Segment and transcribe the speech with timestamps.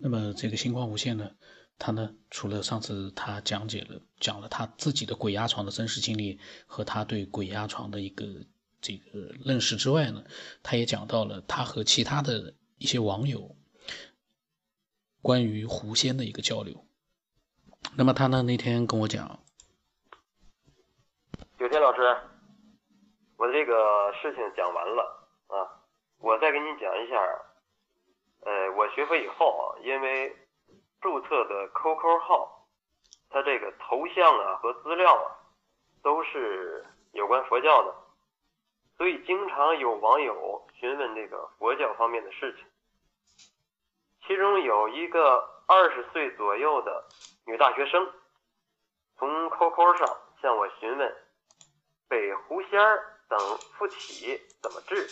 [0.00, 1.32] 那么这个星光无限呢，
[1.76, 8.24] 他呢除了上次他讲解了讲了他自己的鬼压床的真实经历和他对鬼压床的一个
[8.80, 10.22] 这个认识之外呢，
[10.62, 13.56] 他也讲到了他和其他的一些网友
[15.20, 16.86] 关于狐仙的一个交流。
[17.96, 19.40] 那么他呢那天跟我讲，
[21.58, 22.00] 九天老师，
[23.36, 25.02] 我这个事情讲完了
[25.48, 25.82] 啊，
[26.18, 27.16] 我再给你讲一下。
[28.44, 30.36] 呃，我学会以后啊，因为
[31.00, 32.66] 注册的 QQ 号，
[33.30, 35.26] 它这个头像啊和资料啊
[36.02, 37.94] 都是有关佛教的，
[38.96, 42.64] 所以经常有网友询问这个佛教方面的事情。
[44.26, 47.04] 其中有一个二十岁左右的
[47.46, 48.12] 女大学生，
[49.16, 51.16] 从 QQ 上向我询问
[52.08, 53.38] 被狐仙儿等
[53.76, 55.08] 附体怎么治。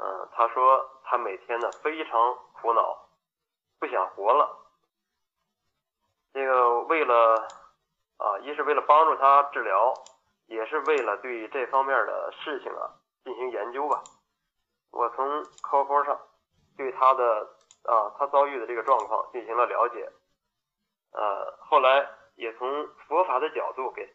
[0.00, 0.96] 嗯，他说。
[1.10, 3.08] 他每天呢非常苦恼，
[3.80, 4.48] 不想活了。
[6.32, 7.48] 这个为了
[8.16, 9.92] 啊，一是为了帮助他治疗，
[10.46, 12.94] 也是为了对这方面的事情啊
[13.24, 14.04] 进行研究吧。
[14.92, 16.20] 我从 QQ 上
[16.76, 20.12] 对他的啊他遭遇的这个状况进行了了解，
[21.10, 24.14] 呃，后来也从佛法的角度给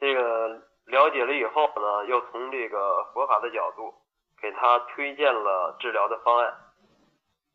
[0.00, 0.66] 这个。
[0.88, 3.94] 了解了以后呢，又从这个佛法的角度
[4.40, 6.54] 给他推荐了治疗的方案。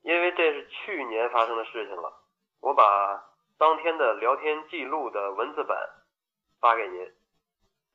[0.04, 2.14] 因为这是去年发生的事情了，
[2.60, 3.24] 我把
[3.58, 5.78] 当天的聊天记录的文字版
[6.60, 7.12] 发给您，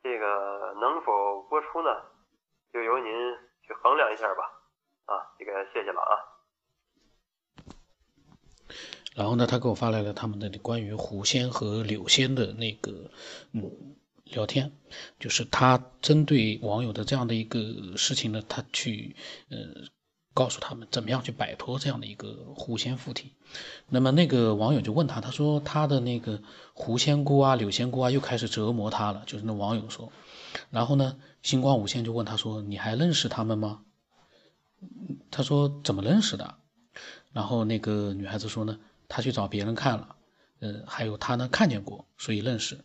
[0.02, 2.02] 这个能否播出呢？
[2.72, 3.12] 就由您
[3.62, 4.50] 去衡量一下吧。
[5.06, 6.12] 啊，这个谢谢了啊。
[9.14, 12.90] 然后呢，他给我发来了他们的关于狐仙和柳仙的那个，
[13.54, 13.94] 嗯。
[14.32, 14.72] 聊天，
[15.18, 19.16] 就是他针对网友的这样的一个事情呢，他去
[19.48, 19.58] 呃
[20.34, 23.32] 告诉他们怎么样去摆脱这样的一个狐仙附体。
[23.88, 26.40] 那么那个网友就问他，他说他的那个
[26.74, 29.24] 狐仙姑啊、柳仙姑啊又开始折磨他了。
[29.26, 30.12] 就是那网友说，
[30.70, 33.82] 然后呢，星光无限就问他说，你还认识他们吗？
[35.30, 36.54] 他说怎么认识的？
[37.32, 38.78] 然后那个女孩子说呢，
[39.08, 40.16] 她去找别人看了，
[40.60, 42.78] 呃，还有他呢看见过，所以认识。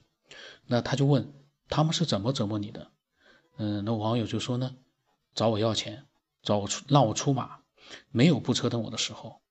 [0.66, 1.34] 那他就问
[1.70, 2.88] 他们是怎么折磨你的？
[3.58, 4.76] 嗯，那网友就说呢，
[5.36, 6.06] 找我要钱，
[6.42, 7.60] 找我出让我出马，
[8.12, 9.42] 没有不折腾我的时候。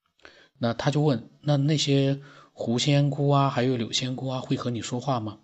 [0.59, 2.21] 那他就问，那那些
[2.53, 5.39] 狐仙姑啊，还有柳仙姑啊，会和你说话吗？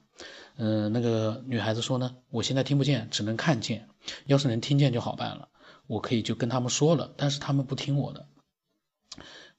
[0.57, 3.89] 嗯，那个女孩子说呢，我现在听不见，只能看见。
[4.27, 5.49] 要是能听见就好办了，
[5.87, 8.27] 我可以就跟他们说了，但是他们不听我的。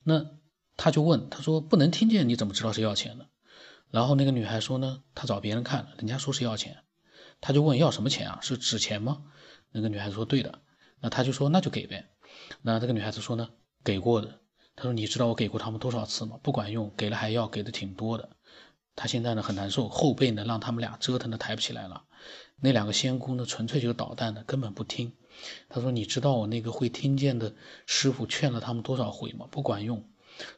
[0.03, 0.25] 那
[0.75, 3.27] 他就问，他说不能听见，你怎么知道是要钱的？
[3.91, 6.83] 然后那个女孩说呢，她找别人看，人家说是要钱，
[7.41, 8.39] 她就问要什么钱啊？
[8.41, 9.23] 是纸钱吗？
[9.71, 10.61] 那个女孩子说对的，
[10.99, 12.09] 那他就说那就给呗。
[12.61, 13.49] 那这个女孩子说呢，
[13.83, 14.39] 给过的。
[14.75, 16.39] 她说你知道我给过他们多少次吗？
[16.41, 18.29] 不管用，给了还要，给的挺多的。
[18.95, 22.03] 她现在呢很难受，后背呢让他们俩折腾的抬不起来了。
[22.61, 25.13] 那两个仙姑呢纯粹就是捣蛋的，根本不听。
[25.69, 27.53] 她说你知道我那个会听见的
[27.85, 29.47] 师傅劝了他们多少回吗？
[29.51, 30.09] 不管用，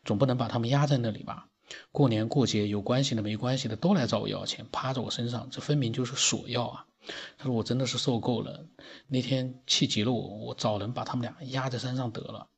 [0.05, 1.49] 总不能把他们压在那里吧？
[1.91, 6.85] 过年过节有关系的没关系的都来找我要钱，趴在我身上，这分明就是索要啊！
[7.37, 8.67] 他说我真的是受够了，
[9.07, 12.49] 那天气急了我，我找人把他们俩压在山上得了。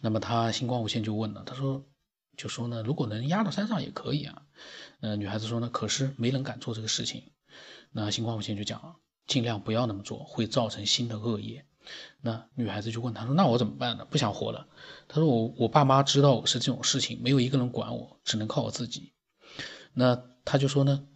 [0.00, 1.84] 那么他星光无限就问了，他说
[2.36, 4.42] 就说呢，如果能压到山上也可以啊。
[5.00, 7.32] 呃，女孩子说呢，可是没人敢做这个事情。
[7.90, 8.96] 那星光无限就讲，
[9.26, 11.66] 尽量不要那么做，会造成新的恶业。
[12.20, 14.04] 那女孩子就问他说：“那我怎么办呢？
[14.04, 14.68] 不想活了。”
[15.08, 19.12] 他说：“我我爸妈知道我是这种事情，没有一个人管我，只能靠我自己。”
[19.94, 21.06] 那他就说呢，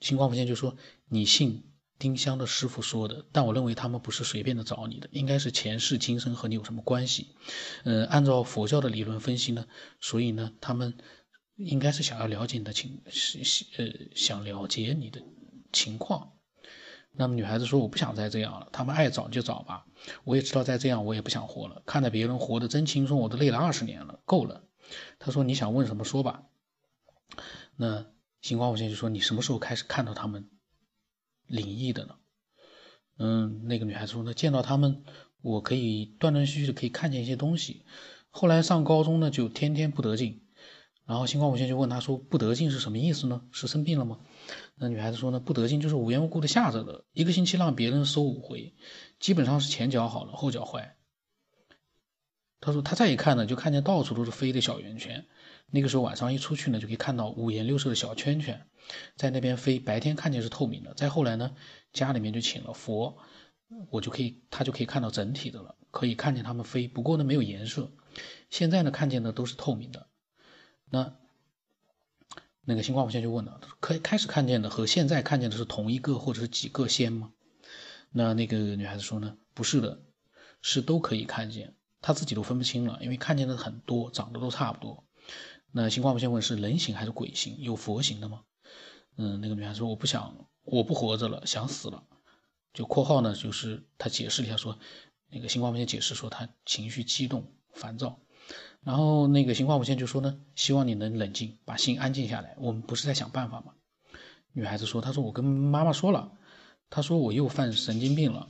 [0.00, 0.76] 星光无限就说
[1.08, 7.34] ：“你信丁香的师傅说的，但我认为他们不是随便的找你的，应该是前世今生和你有什么关系。
[7.84, 9.66] 嗯，按照佛教的理论分析呢，
[10.00, 10.98] 所以呢，他们
[11.56, 13.38] 应该是想要了解你的情，是
[13.76, 15.22] 呃想了解你的
[15.72, 16.32] 情况。”
[17.16, 19.86] 那么女孩子说：“我不想再这样了，他们爱找就找吧。
[20.24, 21.82] 我也知道再这样我也不想活了。
[21.86, 24.62] 看着别人活得真轻松，我都累了二十年了，够了。”
[25.18, 26.44] 他说：“你想问什么说吧。”
[27.76, 28.06] 那
[28.40, 30.48] 星光无限就说：“你什么时候开始看到他们
[31.46, 32.16] 灵异的呢？”
[33.18, 35.04] 嗯，那个女孩子说：“呢，见到他们，
[35.40, 37.84] 我可以断断续续的可以看见一些东西。
[38.30, 40.42] 后来上高中呢，就天天不得劲。”
[41.06, 43.42] 然后星光无限就问他说：“不得劲是什么意思呢？
[43.52, 44.18] 是生病了吗？”
[44.74, 48.74] 那女孩子说呢：“不得劲就是无缘无故的吓着的，一个星期让别人收五回，
[49.20, 50.96] 基本上是前脚好了，后脚坏。”
[52.60, 55.26] 他说他再一看呢，就看见到处都是飞的小圆圈。
[55.70, 58.66] 那个时候晚上一出去呢，就可以看到五颜六色的小圈圈
[59.14, 59.78] 在那边飞。
[59.78, 60.94] 白天看见是透明的。
[60.94, 61.54] 再后来呢，
[61.92, 63.18] 家里面就请了佛，
[63.90, 66.88] 我就可以，他就可以看到整体的了，可以看见它们飞。
[66.88, 67.92] 不过呢，没有颜色。
[68.50, 70.08] 现在呢，看见的都是透明的。
[70.90, 71.16] 那
[72.62, 77.32] 那个星光无线就问了：，可以开始看见的和现在看见的是同一个或者是几个仙吗？
[78.10, 80.02] 那那个女孩子说呢，不是的，
[80.62, 85.04] 是都可以看见，她自己都分不清了，因为看见的很多，长得都差不多。
[85.72, 87.56] 那星光无线问是人形还是鬼形？
[87.58, 88.42] 有佛形的吗？
[89.16, 92.04] 嗯，那个女孩说：“我不想，我不活着了，想死了。”
[92.72, 94.78] 就括号呢，就是他解释一下，说
[95.30, 98.20] 那个星光无线解释说他情绪激动、烦躁。
[98.82, 102.54] 然后那个星光无线就说呢，希望你能冷静，把心安静下来。
[102.58, 103.74] 我们不是在想办法吗？
[104.52, 106.32] 女孩子说：“她说我跟妈妈说了，
[106.88, 108.46] 她说我又犯神经病了。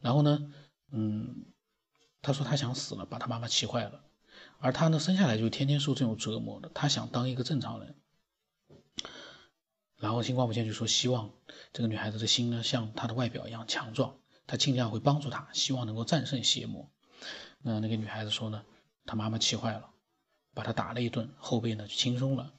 [0.00, 0.52] 然后呢，
[0.90, 1.44] 嗯，
[2.22, 4.02] 她说她想死了，把她妈妈气坏了。
[4.58, 7.94] 而她呢，生下来就天天受这种折磨的，她想当一个正常人。”
[10.00, 11.30] 然后星光无限就说：“希望
[11.72, 14.16] 这个女孩子的心呢，像她的外表一样强壮。
[14.46, 16.90] 她尽量会帮助她，希望能够战胜邪魔。”
[17.62, 18.64] 那那个女孩子说呢
[19.08, 19.90] ：“他妈妈气坏了，
[20.54, 22.52] 把他打了一顿，后背呢就轻松了。”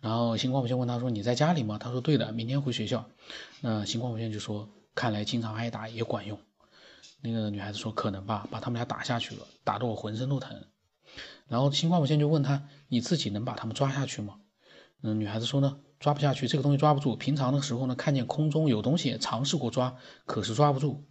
[0.00, 3.04] 然后星光无限问他说：“你在家里吗？”他说：“对的，明天回学校。”
[3.60, 6.38] 那星光无限就说：“看来经常挨打也管用。”
[7.20, 10.64] 那个女孩子说：“可能吧，把他们俩打下去了，打得我浑身都疼。”
[11.48, 14.40] 然后星光无限就问他：“你自己能把他们抓下去吗？”
[15.02, 15.78] 嗯，女孩子说呢。
[15.98, 17.16] 抓不下去，这个东西抓不住。
[17.16, 19.96] 平常的时候呢，看见空中有东西，尝试过抓，
[20.26, 21.06] 可是抓不住。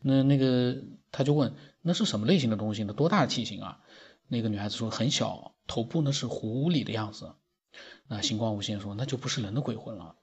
[0.00, 0.76] 那那个
[1.10, 1.52] 他就问，
[1.82, 2.92] 那是什么类型的东西呢？
[2.92, 3.80] 多大的体型啊？
[4.30, 7.34] 那个女孩子说很小，头部呢是狐狸的样子。
[8.06, 10.16] 那星光无限说，那就不是人的鬼魂了。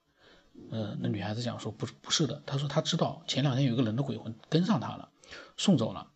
[0.72, 5.12] 呃，那女孩子讲说不不是的，她说她知道前两天有个人的鬼魂跟上她了，
[5.58, 6.12] 送走了。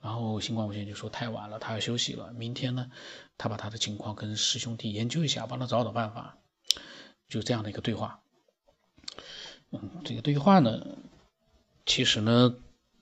[0.00, 2.32] 然后星光无限就说太晚了，他要休息了。
[2.34, 2.90] 明天呢，
[3.38, 6.36] 他把他的情况跟师兄弟研究一下，帮他找找办法。
[7.26, 8.20] 就这样的一个对话，
[9.70, 10.86] 嗯，这个对话呢，
[11.86, 12.54] 其实呢，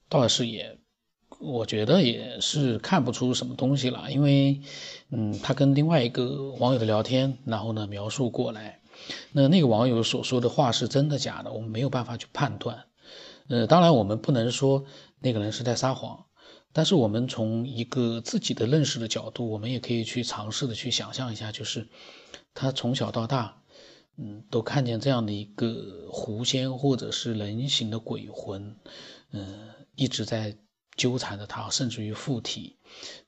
[0.08, 0.78] 倒是也，
[1.42, 4.60] 我觉得也是看不出什么东西了，因为，
[5.10, 8.80] 嗯，他跟另外一个网友的聊天，然后呢描述过来，
[9.32, 12.84] 那那个网友所说的话是真的假的，我们没有办法去判断，
[13.48, 14.84] 呃，当然我们不能说
[15.18, 16.26] 那个人是在撒谎，
[16.72, 21.88] 但是我们从一个自己的认识的角度，我们也可以去尝试的去想象一下，就是
[22.54, 23.58] 他从小到大。
[24.18, 28.76] 嗯，都看见这样的一个狐仙或者是人形的鬼魂，
[29.30, 30.54] 嗯，一直在
[30.96, 32.78] 纠缠着他，甚至于附体。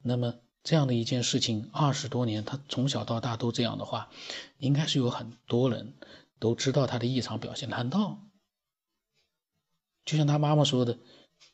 [0.02, 4.10] 那么这样的一件事情，二十多年，他从小到大都这样的话，
[4.58, 5.94] 应该是有很多人
[6.38, 7.68] 都知道他的异常表现。
[7.68, 8.22] 难道
[10.04, 10.98] 就像他妈妈说的，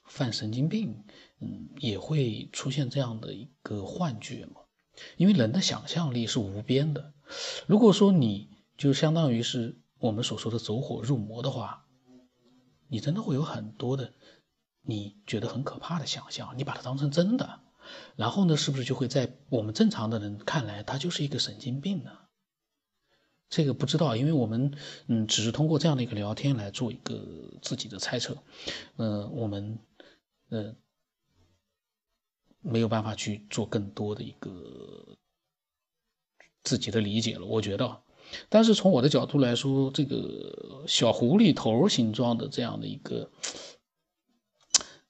[0.05, 1.05] 犯神经病，
[1.41, 4.61] 嗯，也会出现这样的一个幻觉吗？
[5.17, 7.13] 因为人的想象力是无边的。
[7.67, 8.49] 如果说你。
[8.81, 11.85] 就相当于是我们所说的走火入魔的话，
[12.89, 14.15] 你真的会有很多的
[14.83, 17.61] 你觉得很可怕的想象，你把它当成真的，
[18.17, 22.13] 然后呢，是不是就会在我们正常的人看来，他就是一个神经病呢？
[23.49, 24.73] 这个不知道，因为我们
[25.09, 28.37] 嗯，只是通过这样的一个聊天来做一个自己的猜测，
[28.97, 29.79] 呃，我们
[30.51, 30.75] 呃
[32.61, 35.17] 没有办法去做更多的一个
[36.63, 38.03] 自己的理解了，我觉得。
[38.49, 43.29] 但是从我的角度来说，这个小狐狸头形状的这样的一个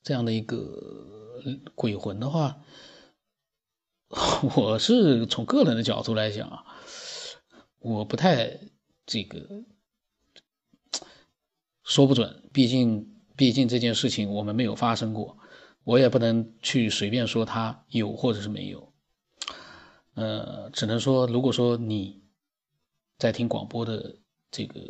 [0.03, 1.43] 这样的一个
[1.75, 2.63] 鬼魂的话，
[4.57, 6.65] 我是从个人的角度来讲啊，
[7.79, 8.61] 我不太
[9.07, 9.65] 这个
[11.83, 15.39] 说不准，毕竟毕竟这件事情我们没有发生过，
[15.85, 18.93] 我也不能去随便说它有或者是没有，
[20.15, 22.21] 呃，只能说如果说你。
[23.21, 24.17] 在听广播的
[24.51, 24.81] 这个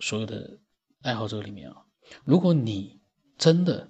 [0.00, 0.58] 所有的
[1.02, 1.84] 爱好者里面啊，
[2.24, 3.00] 如果你
[3.38, 3.88] 真的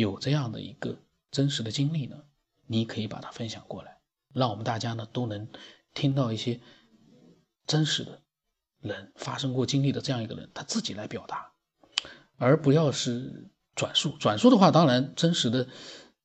[0.00, 0.98] 有这样的一个
[1.30, 2.16] 真实的经历呢，
[2.66, 3.98] 你可以把它分享过来，
[4.32, 5.48] 让我们大家呢都能
[5.94, 6.60] 听到一些
[7.66, 8.22] 真实的
[8.80, 11.52] 人发生过经历的这样一个人他自己来表达，
[12.36, 14.16] 而不要是转述。
[14.18, 15.68] 转述的话，当然真实的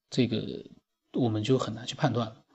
[0.09, 0.65] 这个
[1.13, 2.45] 我们就很难去判断了。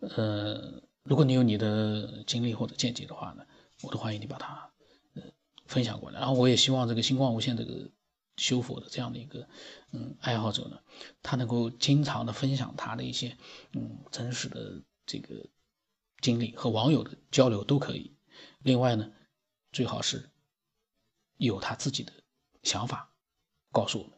[0.00, 0.82] 呃。
[1.02, 3.44] 如果你有你的经历或者见解的话呢，
[3.82, 4.70] 我都欢迎你把它
[5.14, 5.22] 呃
[5.64, 6.20] 分享过来。
[6.20, 7.90] 然后我也希望这个星光无限这个
[8.36, 9.48] 修佛的这样的一个
[9.92, 10.78] 嗯爱好者呢，
[11.22, 13.36] 他能够经常的分享他的一些
[13.72, 15.48] 嗯真实的这个
[16.20, 18.16] 经历和网友的交流都可以。
[18.60, 19.10] 另外呢，
[19.72, 20.30] 最好是
[21.36, 22.12] 有他自己的
[22.62, 23.12] 想法
[23.72, 24.12] 告诉我们。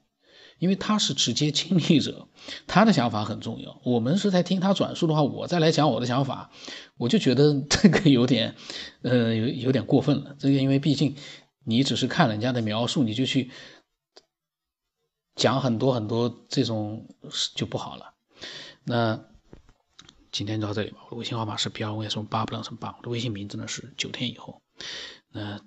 [0.59, 2.29] 因为他是直接经历者，
[2.69, 3.81] 他的想法很重要。
[3.85, 6.53] 我们是在听他转述的话，我再来讲我的想法，
[6.97, 8.55] 我就觉得这个有点，
[9.03, 10.37] 呃，有有点过分了。
[10.39, 11.17] 这个因为毕竟
[11.65, 13.51] 你只是看人家的描述，你就去
[15.35, 17.09] 讲很多很多这种
[17.55, 18.15] 就不好了。
[18.85, 19.25] 那
[20.31, 20.99] 今天就到这里吧。
[21.07, 24.61] 我的微信号码是 B 二五什么八不让什么八，我的微信名字呢是九天以后。
[25.31, 25.61] 那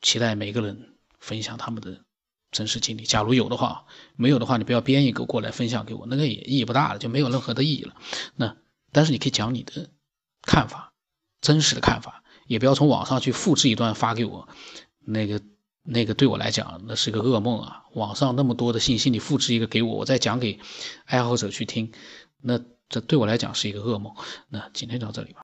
[0.00, 2.04] 期待每个人分享他们的
[2.50, 3.84] 真实经历，假如有的话，
[4.16, 7.94] 没有的话你不要编一个过来分享给我，那个也意义不大了，就没有任何的意义了。
[8.36, 8.56] 那
[8.90, 9.90] 但是你可以讲你的
[10.42, 10.92] 看法，
[11.40, 14.48] 真实的看法，也不要从网上去复制一段发给我，
[15.00, 15.42] 那个。
[15.82, 17.82] 那个对我来讲，那是个噩梦啊！
[17.94, 20.60] 网上那么多的信息，你复制一个给我，我再讲给
[21.04, 21.92] 爱好者去听，
[22.40, 24.14] 那这对我来讲是一个噩梦。
[24.48, 25.40] 那今天就到这里吧。